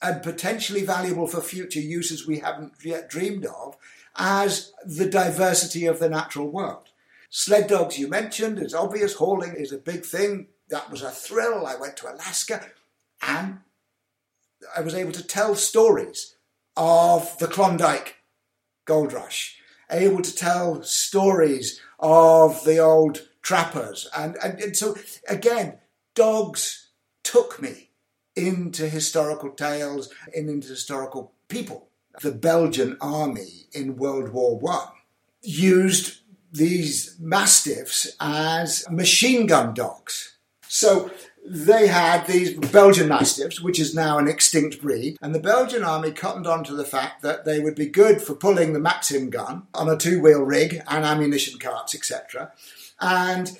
and 0.00 0.22
potentially 0.22 0.84
valuable 0.84 1.26
for 1.26 1.40
future 1.40 1.80
uses 1.80 2.26
we 2.26 2.38
haven't 2.38 2.74
yet 2.84 3.10
dreamed 3.10 3.46
of 3.46 3.76
as 4.16 4.72
the 4.84 5.08
diversity 5.08 5.86
of 5.86 5.98
the 5.98 6.08
natural 6.08 6.48
world. 6.48 6.90
Sled 7.30 7.66
dogs, 7.66 7.98
you 7.98 8.06
mentioned, 8.06 8.60
it's 8.60 8.74
obvious. 8.74 9.14
Hauling 9.14 9.56
is 9.56 9.72
a 9.72 9.78
big 9.78 10.04
thing. 10.04 10.48
That 10.68 10.90
was 10.90 11.02
a 11.02 11.10
thrill. 11.10 11.66
I 11.66 11.74
went 11.74 11.96
to 11.98 12.12
Alaska 12.12 12.64
and 13.22 13.58
I 14.76 14.82
was 14.82 14.94
able 14.94 15.12
to 15.12 15.26
tell 15.26 15.56
stories 15.56 16.36
of 16.76 17.36
the 17.38 17.48
Klondike 17.48 18.16
gold 18.84 19.12
rush, 19.12 19.58
able 19.90 20.22
to 20.22 20.34
tell 20.34 20.82
stories 20.82 21.80
of 21.98 22.64
the 22.64 22.78
old 22.78 23.28
trappers. 23.42 24.08
And, 24.16 24.36
and, 24.42 24.60
and 24.60 24.76
so, 24.76 24.96
again, 25.28 25.78
dogs 26.14 26.90
took 27.22 27.60
me 27.60 27.90
into 28.36 28.88
historical 28.88 29.50
tales 29.50 30.12
and 30.34 30.48
into 30.48 30.68
historical 30.68 31.32
people. 31.48 31.88
The 32.22 32.32
Belgian 32.32 32.96
army 33.00 33.66
in 33.72 33.96
World 33.96 34.30
War 34.30 34.58
One 34.58 34.88
used 35.42 36.20
these 36.52 37.16
mastiffs 37.18 38.14
as 38.20 38.88
machine 38.88 39.46
gun 39.46 39.74
dogs. 39.74 40.36
So 40.68 41.10
they 41.46 41.88
had 41.88 42.26
these 42.26 42.54
Belgian 42.54 43.08
Mastiffs, 43.08 43.60
which 43.60 43.78
is 43.78 43.94
now 43.94 44.18
an 44.18 44.28
extinct 44.28 44.80
breed, 44.80 45.18
and 45.20 45.34
the 45.34 45.40
Belgian 45.40 45.84
army 45.84 46.10
cottoned 46.10 46.46
on 46.46 46.64
to 46.64 46.74
the 46.74 46.84
fact 46.84 47.22
that 47.22 47.44
they 47.44 47.60
would 47.60 47.74
be 47.74 47.86
good 47.86 48.22
for 48.22 48.34
pulling 48.34 48.72
the 48.72 48.78
Maxim 48.78 49.28
gun 49.28 49.66
on 49.74 49.88
a 49.88 49.96
two 49.96 50.22
wheel 50.22 50.42
rig 50.42 50.80
and 50.88 51.04
ammunition 51.04 51.58
carts, 51.58 51.94
etc. 51.94 52.52
And 52.98 53.58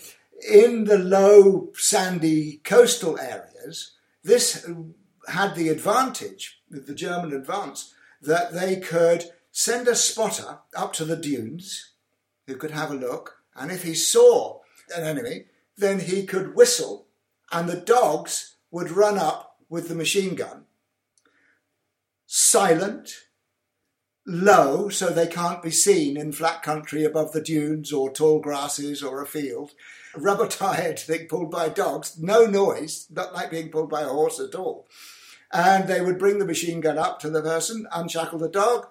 in 0.50 0.84
the 0.84 0.98
low, 0.98 1.70
sandy 1.74 2.60
coastal 2.64 3.18
areas, 3.18 3.92
this 4.22 4.66
had 5.28 5.54
the 5.54 5.68
advantage, 5.68 6.60
with 6.70 6.86
the 6.86 6.94
German 6.94 7.34
advance, 7.34 7.92
that 8.22 8.54
they 8.54 8.76
could 8.76 9.26
send 9.52 9.88
a 9.88 9.94
spotter 9.94 10.58
up 10.74 10.94
to 10.94 11.04
the 11.04 11.16
dunes 11.16 11.90
who 12.46 12.56
could 12.56 12.70
have 12.70 12.90
a 12.90 12.94
look, 12.94 13.38
and 13.54 13.70
if 13.70 13.82
he 13.82 13.94
saw 13.94 14.60
an 14.96 15.04
enemy, 15.04 15.44
then 15.76 16.00
he 16.00 16.24
could 16.24 16.54
whistle 16.54 17.03
and 17.54 17.68
the 17.68 17.76
dogs 17.76 18.56
would 18.72 18.90
run 18.90 19.16
up 19.16 19.58
with 19.68 19.88
the 19.88 19.94
machine 19.94 20.34
gun, 20.34 20.64
silent, 22.26 23.14
low, 24.26 24.88
so 24.88 25.10
they 25.10 25.28
can't 25.28 25.62
be 25.62 25.70
seen 25.70 26.16
in 26.16 26.32
flat 26.32 26.64
country 26.64 27.04
above 27.04 27.32
the 27.32 27.40
dunes 27.40 27.92
or 27.92 28.10
tall 28.10 28.40
grasses 28.40 29.04
or 29.04 29.22
a 29.22 29.26
field, 29.26 29.70
rubber 30.16 30.48
tired 30.48 30.98
thing 30.98 31.26
pulled 31.30 31.52
by 31.52 31.68
dogs, 31.68 32.18
no 32.18 32.44
noise, 32.44 33.06
not 33.08 33.32
like 33.32 33.52
being 33.52 33.68
pulled 33.68 33.88
by 33.88 34.02
a 34.02 34.08
horse 34.08 34.40
at 34.40 34.56
all. 34.56 34.88
And 35.52 35.86
they 35.86 36.00
would 36.00 36.18
bring 36.18 36.40
the 36.40 36.44
machine 36.44 36.80
gun 36.80 36.98
up 36.98 37.20
to 37.20 37.30
the 37.30 37.40
person, 37.40 37.86
unshackle 37.92 38.40
the 38.40 38.48
dog, 38.48 38.88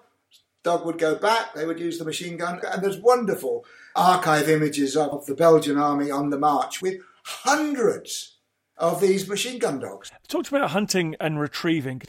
dog 0.62 0.86
would 0.86 0.98
go 0.98 1.16
back, 1.16 1.52
they 1.52 1.66
would 1.66 1.78
use 1.78 1.98
the 1.98 2.04
machine 2.06 2.38
gun, 2.38 2.62
and 2.66 2.82
there's 2.82 2.96
wonderful 2.96 3.66
archive 3.94 4.48
images 4.48 4.96
of 4.96 5.26
the 5.26 5.34
Belgian 5.34 5.76
army 5.76 6.10
on 6.10 6.30
the 6.30 6.38
march 6.38 6.80
with 6.80 7.02
hundreds 7.24 8.33
of 8.76 9.00
these 9.00 9.28
machine 9.28 9.58
gun 9.58 9.78
dogs. 9.78 10.10
Talked 10.28 10.48
about 10.48 10.70
hunting 10.70 11.16
and 11.20 11.38
retrieving. 11.38 12.02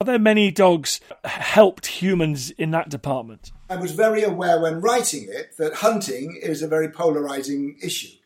Are 0.00 0.04
there 0.04 0.18
many 0.18 0.50
dogs 0.50 1.00
helped 1.24 1.86
humans 1.86 2.50
in 2.50 2.72
that 2.72 2.88
department? 2.88 3.52
I 3.70 3.76
was 3.76 3.92
very 3.92 4.22
aware 4.22 4.60
when 4.60 4.80
writing 4.80 5.28
it 5.28 5.56
that 5.56 5.74
hunting 5.74 6.38
is 6.42 6.62
a 6.62 6.68
very 6.68 6.88
polarizing 6.88 7.78
issue. 7.82 8.16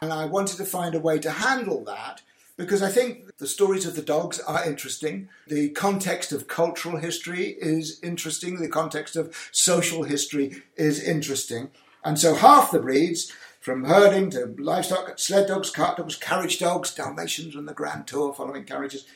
And 0.00 0.12
I 0.12 0.26
wanted 0.26 0.56
to 0.56 0.64
find 0.64 0.94
a 0.94 1.00
way 1.00 1.18
to 1.18 1.30
handle 1.30 1.84
that 1.84 2.22
because 2.56 2.82
I 2.82 2.90
think 2.90 3.36
the 3.38 3.46
stories 3.46 3.86
of 3.86 3.94
the 3.94 4.02
dogs 4.02 4.40
are 4.40 4.64
interesting. 4.64 5.28
The 5.46 5.70
context 5.70 6.32
of 6.32 6.48
cultural 6.48 6.96
history 6.96 7.56
is 7.60 8.00
interesting. 8.02 8.60
The 8.60 8.68
context 8.68 9.14
of 9.16 9.34
social 9.52 10.02
history 10.02 10.62
is 10.76 11.02
interesting. 11.02 11.70
And 12.04 12.18
so 12.18 12.34
half 12.34 12.70
the 12.70 12.80
breeds 12.80 13.32
from 13.60 13.84
herding 13.84 14.30
to 14.30 14.54
livestock, 14.58 15.18
sled 15.18 15.48
dogs, 15.48 15.70
cart 15.70 15.96
dogs, 15.96 16.16
carriage 16.16 16.58
dogs, 16.58 16.94
Dalmatians 16.94 17.54
and 17.54 17.68
the 17.68 17.74
Grand 17.74 18.06
Tour 18.06 18.32
following 18.32 18.64
carriages 18.64 19.06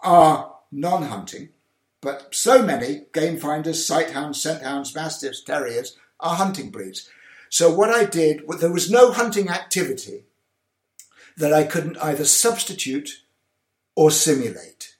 are 0.00 0.54
non 0.70 1.04
hunting, 1.04 1.50
but 2.00 2.34
so 2.34 2.62
many 2.62 3.02
game 3.12 3.38
finders, 3.38 3.86
sight 3.86 4.10
hounds, 4.10 4.42
scent 4.42 4.62
hounds, 4.62 4.94
mastiffs, 4.94 5.42
terriers 5.42 5.96
are 6.18 6.36
hunting 6.36 6.70
breeds. 6.70 7.08
So 7.48 7.70
what 7.70 7.90
I 7.90 8.04
did, 8.04 8.42
there 8.58 8.72
was 8.72 8.90
no 8.90 9.12
hunting 9.12 9.48
activity 9.48 10.24
that 11.36 11.52
I 11.52 11.64
couldn't 11.64 11.98
either 11.98 12.24
substitute 12.24 13.22
or 13.94 14.10
simulate. 14.10 14.96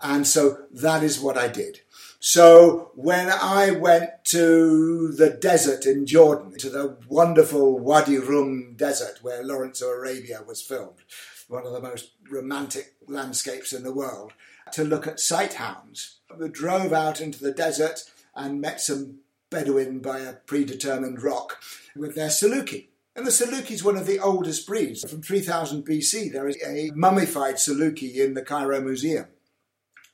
And 0.00 0.26
so 0.26 0.66
that 0.70 1.02
is 1.02 1.20
what 1.20 1.36
I 1.36 1.48
did. 1.48 1.80
So 2.28 2.90
when 2.96 3.30
I 3.30 3.70
went 3.70 4.24
to 4.24 5.12
the 5.12 5.30
desert 5.30 5.86
in 5.86 6.06
Jordan, 6.06 6.58
to 6.58 6.68
the 6.68 6.96
wonderful 7.08 7.78
Wadi 7.78 8.18
Rum 8.18 8.74
desert 8.74 9.20
where 9.22 9.44
Lawrence 9.44 9.80
of 9.80 9.90
Arabia 9.90 10.42
was 10.44 10.60
filmed, 10.60 11.04
one 11.46 11.64
of 11.64 11.72
the 11.72 11.80
most 11.80 12.14
romantic 12.28 12.94
landscapes 13.06 13.72
in 13.72 13.84
the 13.84 13.94
world, 13.94 14.32
to 14.72 14.82
look 14.82 15.06
at 15.06 15.20
sight 15.20 15.54
hounds, 15.54 16.18
we 16.36 16.48
drove 16.48 16.92
out 16.92 17.20
into 17.20 17.38
the 17.38 17.52
desert 17.52 18.02
and 18.34 18.60
met 18.60 18.80
some 18.80 19.20
Bedouin 19.48 20.00
by 20.00 20.18
a 20.18 20.32
predetermined 20.32 21.22
rock 21.22 21.62
with 21.94 22.16
their 22.16 22.30
Saluki. 22.30 22.88
And 23.14 23.24
the 23.24 23.30
Saluki 23.30 23.70
is 23.70 23.84
one 23.84 23.96
of 23.96 24.08
the 24.08 24.18
oldest 24.18 24.66
breeds. 24.66 25.08
From 25.08 25.22
3000 25.22 25.86
BC, 25.86 26.32
there 26.32 26.48
is 26.48 26.60
a 26.66 26.90
mummified 26.92 27.54
Saluki 27.54 28.16
in 28.16 28.34
the 28.34 28.42
Cairo 28.42 28.80
Museum. 28.80 29.26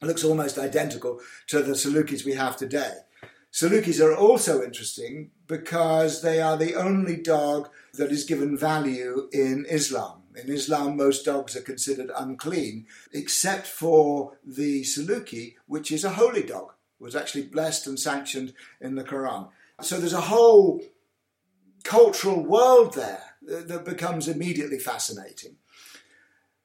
Looks 0.02 0.24
almost 0.24 0.58
identical 0.58 1.20
to 1.46 1.62
the 1.62 1.74
Salukis 1.74 2.24
we 2.24 2.34
have 2.34 2.56
today. 2.56 2.92
Salukis 3.52 4.04
are 4.04 4.16
also 4.16 4.62
interesting 4.62 5.30
because 5.46 6.22
they 6.22 6.40
are 6.40 6.56
the 6.56 6.74
only 6.74 7.16
dog 7.16 7.68
that 7.94 8.10
is 8.10 8.24
given 8.24 8.58
value 8.58 9.28
in 9.32 9.64
Islam. 9.70 10.22
In 10.34 10.50
Islam, 10.50 10.96
most 10.96 11.24
dogs 11.24 11.54
are 11.54 11.60
considered 11.60 12.10
unclean, 12.16 12.86
except 13.12 13.66
for 13.66 14.38
the 14.44 14.82
Saluki, 14.82 15.54
which 15.66 15.92
is 15.92 16.04
a 16.04 16.10
holy 16.10 16.42
dog, 16.42 16.72
was 16.98 17.14
actually 17.14 17.44
blessed 17.44 17.86
and 17.86 18.00
sanctioned 18.00 18.54
in 18.80 18.96
the 18.96 19.04
Quran. 19.04 19.50
So 19.82 19.98
there's 19.98 20.12
a 20.12 20.22
whole 20.22 20.80
cultural 21.84 22.42
world 22.42 22.94
there 22.94 23.22
that 23.42 23.84
becomes 23.84 24.26
immediately 24.26 24.78
fascinating. 24.78 25.56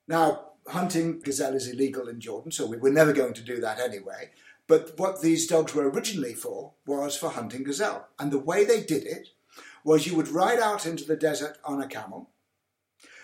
Now, 0.07 0.53
hunting 0.67 1.19
gazelle 1.19 1.55
is 1.55 1.67
illegal 1.67 2.07
in 2.07 2.19
Jordan, 2.19 2.51
so 2.51 2.65
we 2.65 2.77
were 2.77 2.91
never 2.91 3.13
going 3.13 3.33
to 3.33 3.41
do 3.41 3.59
that 3.61 3.79
anyway. 3.79 4.31
But 4.67 4.97
what 4.97 5.21
these 5.21 5.47
dogs 5.47 5.73
were 5.73 5.89
originally 5.89 6.33
for 6.33 6.73
was 6.85 7.15
for 7.15 7.29
hunting 7.29 7.63
gazelle. 7.63 8.09
And 8.19 8.31
the 8.31 8.39
way 8.39 8.65
they 8.65 8.81
did 8.81 9.05
it 9.05 9.29
was 9.83 10.05
you 10.05 10.15
would 10.15 10.27
ride 10.27 10.59
out 10.59 10.85
into 10.85 11.05
the 11.05 11.15
desert 11.15 11.57
on 11.63 11.81
a 11.81 11.87
camel 11.87 12.29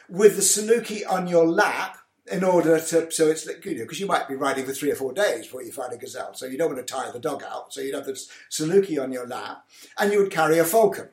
with 0.09 0.35
the 0.35 0.41
Saluki 0.41 1.01
on 1.09 1.27
your 1.27 1.45
lap 1.45 1.97
in 2.31 2.43
order 2.43 2.79
to, 2.79 3.11
so 3.11 3.27
it's, 3.27 3.45
you 3.45 3.75
know, 3.75 3.83
because 3.83 3.99
you 3.99 4.05
might 4.05 4.29
be 4.29 4.35
riding 4.35 4.65
for 4.65 4.71
three 4.71 4.91
or 4.91 4.95
four 4.95 5.11
days 5.11 5.45
before 5.45 5.63
you 5.63 5.71
find 5.71 5.91
a 5.91 5.97
gazelle. 5.97 6.33
So 6.33 6.45
you 6.45 6.57
don't 6.57 6.73
want 6.73 6.85
to 6.85 6.93
tire 6.93 7.11
the 7.11 7.19
dog 7.19 7.43
out. 7.43 7.73
So 7.73 7.81
you'd 7.81 7.95
have 7.95 8.05
the 8.05 8.13
Saluki 8.49 9.01
on 9.01 9.11
your 9.11 9.27
lap 9.27 9.65
and 9.99 10.13
you 10.13 10.19
would 10.19 10.31
carry 10.31 10.57
a 10.59 10.63
falcon, 10.63 11.09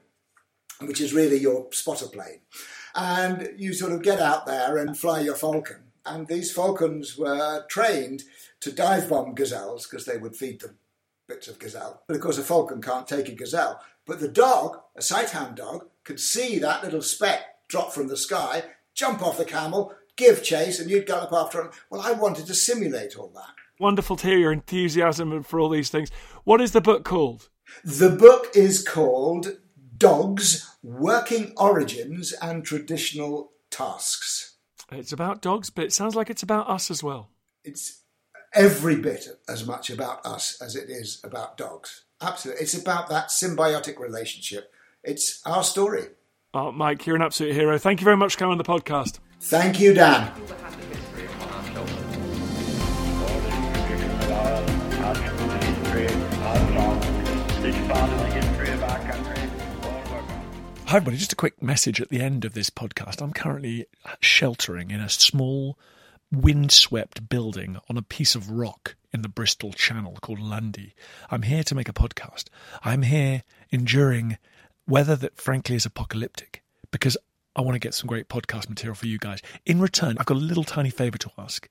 which 0.80 1.00
is 1.00 1.12
really 1.12 1.38
your 1.38 1.66
spotter 1.72 2.06
plane. 2.06 2.40
And 2.94 3.54
you 3.56 3.72
sort 3.72 3.92
of 3.92 4.02
get 4.02 4.20
out 4.20 4.46
there 4.46 4.76
and 4.76 4.96
fly 4.96 5.20
your 5.20 5.34
falcon. 5.34 5.89
And 6.10 6.26
these 6.26 6.50
falcons 6.50 7.16
were 7.16 7.64
trained 7.68 8.24
to 8.60 8.72
dive 8.72 9.08
bomb 9.08 9.34
gazelles 9.34 9.86
because 9.86 10.06
they 10.06 10.18
would 10.18 10.34
feed 10.34 10.60
them 10.60 10.76
bits 11.28 11.46
of 11.46 11.60
gazelle. 11.60 12.02
But 12.08 12.16
of 12.16 12.22
course, 12.22 12.36
a 12.36 12.42
falcon 12.42 12.82
can't 12.82 13.06
take 13.06 13.28
a 13.28 13.34
gazelle. 13.34 13.80
But 14.06 14.18
the 14.18 14.28
dog, 14.28 14.80
a 14.96 15.00
sighthound 15.00 15.54
dog, 15.54 15.86
could 16.02 16.18
see 16.18 16.58
that 16.58 16.82
little 16.82 17.02
speck 17.02 17.68
drop 17.68 17.92
from 17.92 18.08
the 18.08 18.16
sky, 18.16 18.64
jump 18.92 19.22
off 19.22 19.38
the 19.38 19.44
camel, 19.44 19.94
give 20.16 20.42
chase, 20.42 20.80
and 20.80 20.90
you'd 20.90 21.06
gallop 21.06 21.32
after 21.32 21.60
him. 21.62 21.70
Well, 21.88 22.00
I 22.00 22.10
wanted 22.12 22.46
to 22.46 22.54
simulate 22.54 23.16
all 23.16 23.30
that. 23.36 23.54
Wonderful 23.78 24.16
to 24.16 24.26
hear 24.26 24.38
your 24.38 24.52
enthusiasm 24.52 25.44
for 25.44 25.60
all 25.60 25.68
these 25.68 25.90
things. 25.90 26.10
What 26.42 26.60
is 26.60 26.72
the 26.72 26.80
book 26.80 27.04
called? 27.04 27.48
The 27.84 28.10
book 28.10 28.48
is 28.54 28.86
called 28.86 29.58
Dogs 29.96 30.76
Working 30.82 31.52
Origins 31.56 32.32
and 32.42 32.64
Traditional 32.64 33.52
Tasks. 33.70 34.49
It's 34.92 35.12
about 35.12 35.42
dogs, 35.42 35.70
but 35.70 35.84
it 35.84 35.92
sounds 35.92 36.14
like 36.14 36.30
it's 36.30 36.42
about 36.42 36.68
us 36.68 36.90
as 36.90 37.02
well. 37.02 37.28
It's 37.64 38.02
every 38.54 38.96
bit 38.96 39.26
as 39.48 39.66
much 39.66 39.90
about 39.90 40.24
us 40.26 40.60
as 40.60 40.74
it 40.76 40.90
is 40.90 41.20
about 41.22 41.56
dogs. 41.56 42.04
Absolutely. 42.20 42.62
It's 42.62 42.74
about 42.74 43.08
that 43.08 43.28
symbiotic 43.28 43.98
relationship. 43.98 44.72
It's 45.02 45.40
our 45.46 45.62
story. 45.62 46.06
Oh, 46.52 46.72
Mike, 46.72 47.06
you're 47.06 47.16
an 47.16 47.22
absolute 47.22 47.54
hero. 47.54 47.78
Thank 47.78 48.00
you 48.00 48.04
very 48.04 48.16
much 48.16 48.34
for 48.34 48.40
coming 48.40 48.52
on 48.52 48.58
the 48.58 48.64
podcast. 48.64 49.20
Thank 49.40 49.80
you, 49.80 49.94
Dan. 49.94 50.32
Hi, 60.90 60.96
everybody. 60.96 61.18
Just 61.18 61.32
a 61.32 61.36
quick 61.36 61.62
message 61.62 62.00
at 62.00 62.08
the 62.08 62.20
end 62.20 62.44
of 62.44 62.52
this 62.52 62.68
podcast. 62.68 63.22
I'm 63.22 63.32
currently 63.32 63.86
sheltering 64.18 64.90
in 64.90 64.98
a 64.98 65.08
small 65.08 65.78
windswept 66.32 67.28
building 67.28 67.76
on 67.88 67.96
a 67.96 68.02
piece 68.02 68.34
of 68.34 68.50
rock 68.50 68.96
in 69.12 69.22
the 69.22 69.28
Bristol 69.28 69.72
Channel 69.72 70.18
called 70.20 70.40
Lundy. 70.40 70.96
I'm 71.30 71.42
here 71.42 71.62
to 71.62 71.76
make 71.76 71.88
a 71.88 71.92
podcast. 71.92 72.46
I'm 72.82 73.02
here 73.02 73.44
enduring 73.70 74.36
weather 74.88 75.14
that 75.14 75.36
frankly 75.36 75.76
is 75.76 75.86
apocalyptic 75.86 76.64
because 76.90 77.16
I 77.54 77.60
want 77.60 77.76
to 77.76 77.78
get 77.78 77.94
some 77.94 78.08
great 78.08 78.28
podcast 78.28 78.68
material 78.68 78.96
for 78.96 79.06
you 79.06 79.18
guys. 79.18 79.42
In 79.64 79.80
return, 79.80 80.16
I've 80.18 80.26
got 80.26 80.38
a 80.38 80.40
little 80.40 80.64
tiny 80.64 80.90
favor 80.90 81.18
to 81.18 81.30
ask. 81.38 81.68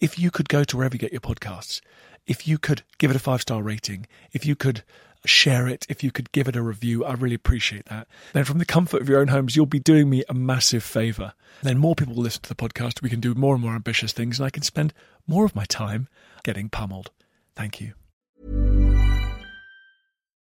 If 0.00 0.18
you 0.18 0.30
could 0.30 0.48
go 0.48 0.64
to 0.64 0.76
wherever 0.78 0.94
you 0.94 0.98
get 0.98 1.12
your 1.12 1.20
podcasts, 1.20 1.82
if 2.26 2.48
you 2.48 2.56
could 2.56 2.84
give 2.96 3.10
it 3.10 3.16
a 3.16 3.20
five 3.20 3.42
star 3.42 3.62
rating, 3.62 4.06
if 4.32 4.46
you 4.46 4.56
could 4.56 4.82
share 5.24 5.68
it, 5.68 5.86
if 5.88 6.02
you 6.02 6.10
could 6.10 6.32
give 6.32 6.48
it 6.48 6.56
a 6.56 6.62
review, 6.62 7.04
I 7.04 7.14
really 7.14 7.34
appreciate 7.34 7.86
that. 7.86 8.08
Then, 8.32 8.44
from 8.44 8.58
the 8.58 8.64
comfort 8.64 9.02
of 9.02 9.08
your 9.08 9.20
own 9.20 9.28
homes, 9.28 9.56
you'll 9.56 9.66
be 9.66 9.78
doing 9.78 10.10
me 10.10 10.24
a 10.28 10.34
massive 10.34 10.82
favor. 10.82 11.34
Then, 11.62 11.78
more 11.78 11.94
people 11.94 12.14
will 12.14 12.22
listen 12.22 12.42
to 12.42 12.48
the 12.48 12.54
podcast. 12.54 13.02
We 13.02 13.10
can 13.10 13.20
do 13.20 13.34
more 13.34 13.54
and 13.54 13.62
more 13.62 13.74
ambitious 13.74 14.12
things, 14.12 14.38
and 14.38 14.46
I 14.46 14.50
can 14.50 14.62
spend 14.62 14.92
more 15.26 15.44
of 15.44 15.54
my 15.54 15.64
time 15.64 16.08
getting 16.42 16.68
pummeled. 16.68 17.10
Thank 17.54 17.80
you. 17.80 17.94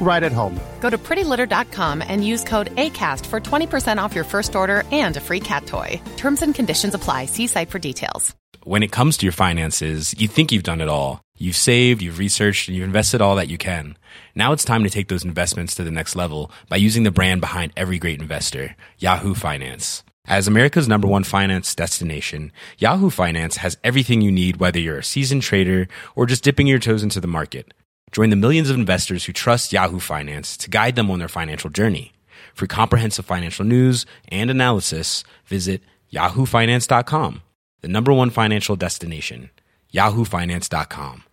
right 0.00 0.22
at 0.22 0.32
home. 0.32 0.58
Go 0.80 0.90
to 0.90 0.98
prettylitter.com 0.98 2.02
and 2.06 2.24
use 2.24 2.44
code 2.44 2.74
ACAST 2.76 3.26
for 3.26 3.40
20% 3.40 3.98
off 3.98 4.14
your 4.14 4.24
first 4.24 4.54
order 4.54 4.84
and 4.92 5.16
a 5.16 5.20
free 5.20 5.40
cat 5.40 5.66
toy. 5.66 6.00
Terms 6.16 6.42
and 6.42 6.54
conditions 6.54 6.94
apply. 6.94 7.26
See 7.26 7.48
site 7.48 7.70
for 7.70 7.80
details. 7.80 8.36
When 8.64 8.82
it 8.82 8.90
comes 8.90 9.16
to 9.18 9.26
your 9.26 9.32
finances, 9.32 10.12
you 10.18 10.26
think 10.26 10.50
you've 10.50 10.64
done 10.64 10.80
it 10.80 10.88
all. 10.88 11.20
You've 11.38 11.56
saved, 11.56 12.02
you've 12.02 12.18
researched, 12.18 12.66
and 12.66 12.76
you've 12.76 12.86
invested 12.86 13.20
all 13.20 13.36
that 13.36 13.48
you 13.48 13.58
can. 13.58 13.96
Now 14.34 14.52
it's 14.52 14.64
time 14.64 14.82
to 14.84 14.90
take 14.90 15.06
those 15.06 15.24
investments 15.24 15.74
to 15.76 15.84
the 15.84 15.90
next 15.92 16.16
level 16.16 16.50
by 16.68 16.76
using 16.76 17.04
the 17.04 17.12
brand 17.12 17.40
behind 17.40 17.72
every 17.76 17.98
great 17.98 18.20
investor, 18.20 18.74
Yahoo 18.98 19.34
Finance. 19.34 20.02
As 20.26 20.48
America's 20.48 20.88
number 20.88 21.06
one 21.06 21.22
finance 21.22 21.76
destination, 21.76 22.50
Yahoo 22.78 23.10
Finance 23.10 23.58
has 23.58 23.76
everything 23.84 24.20
you 24.20 24.32
need, 24.32 24.56
whether 24.56 24.80
you're 24.80 24.98
a 24.98 25.04
seasoned 25.04 25.42
trader 25.42 25.86
or 26.16 26.26
just 26.26 26.42
dipping 26.42 26.66
your 26.66 26.80
toes 26.80 27.04
into 27.04 27.20
the 27.20 27.28
market. 27.28 27.72
Join 28.12 28.30
the 28.30 28.36
millions 28.36 28.70
of 28.70 28.76
investors 28.76 29.24
who 29.24 29.32
trust 29.32 29.72
Yahoo 29.72 30.00
Finance 30.00 30.56
to 30.58 30.70
guide 30.70 30.96
them 30.96 31.10
on 31.10 31.18
their 31.18 31.28
financial 31.28 31.70
journey. 31.70 32.12
For 32.54 32.66
comprehensive 32.66 33.26
financial 33.26 33.64
news 33.64 34.06
and 34.28 34.50
analysis, 34.50 35.24
visit 35.44 35.82
yahoofinance.com, 36.12 37.42
the 37.82 37.88
number 37.88 38.12
one 38.12 38.30
financial 38.30 38.76
destination, 38.76 39.50
yahoofinance.com. 39.92 41.24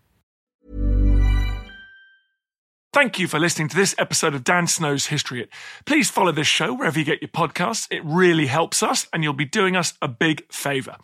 Thank 2.94 3.18
you 3.18 3.28
for 3.28 3.40
listening 3.40 3.70
to 3.70 3.76
this 3.76 3.96
episode 3.98 4.36
of 4.36 4.44
Dan 4.44 4.68
Snow's 4.68 5.08
History 5.08 5.40
Hit. 5.40 5.50
Please 5.86 6.12
follow 6.12 6.32
this 6.32 6.46
show 6.46 6.76
wherever 6.76 7.00
you 7.00 7.04
get 7.04 7.24
your 7.24 7.30
podcasts. 7.30 7.88
It 7.90 8.06
really 8.06 8.46
helps 8.46 8.84
us 8.84 9.08
and 9.12 9.24
you'll 9.24 9.34
be 9.34 9.46
doing 9.46 9.76
us 9.76 9.94
a 10.00 10.08
big 10.08 10.52
favor. 10.52 10.98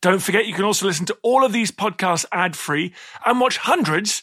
Don't 0.00 0.22
forget 0.22 0.46
you 0.46 0.54
can 0.54 0.64
also 0.64 0.86
listen 0.86 1.04
to 1.06 1.18
all 1.22 1.44
of 1.44 1.52
these 1.52 1.72
podcasts 1.72 2.24
ad 2.30 2.54
free 2.54 2.92
and 3.26 3.40
watch 3.40 3.56
hundreds 3.56 4.22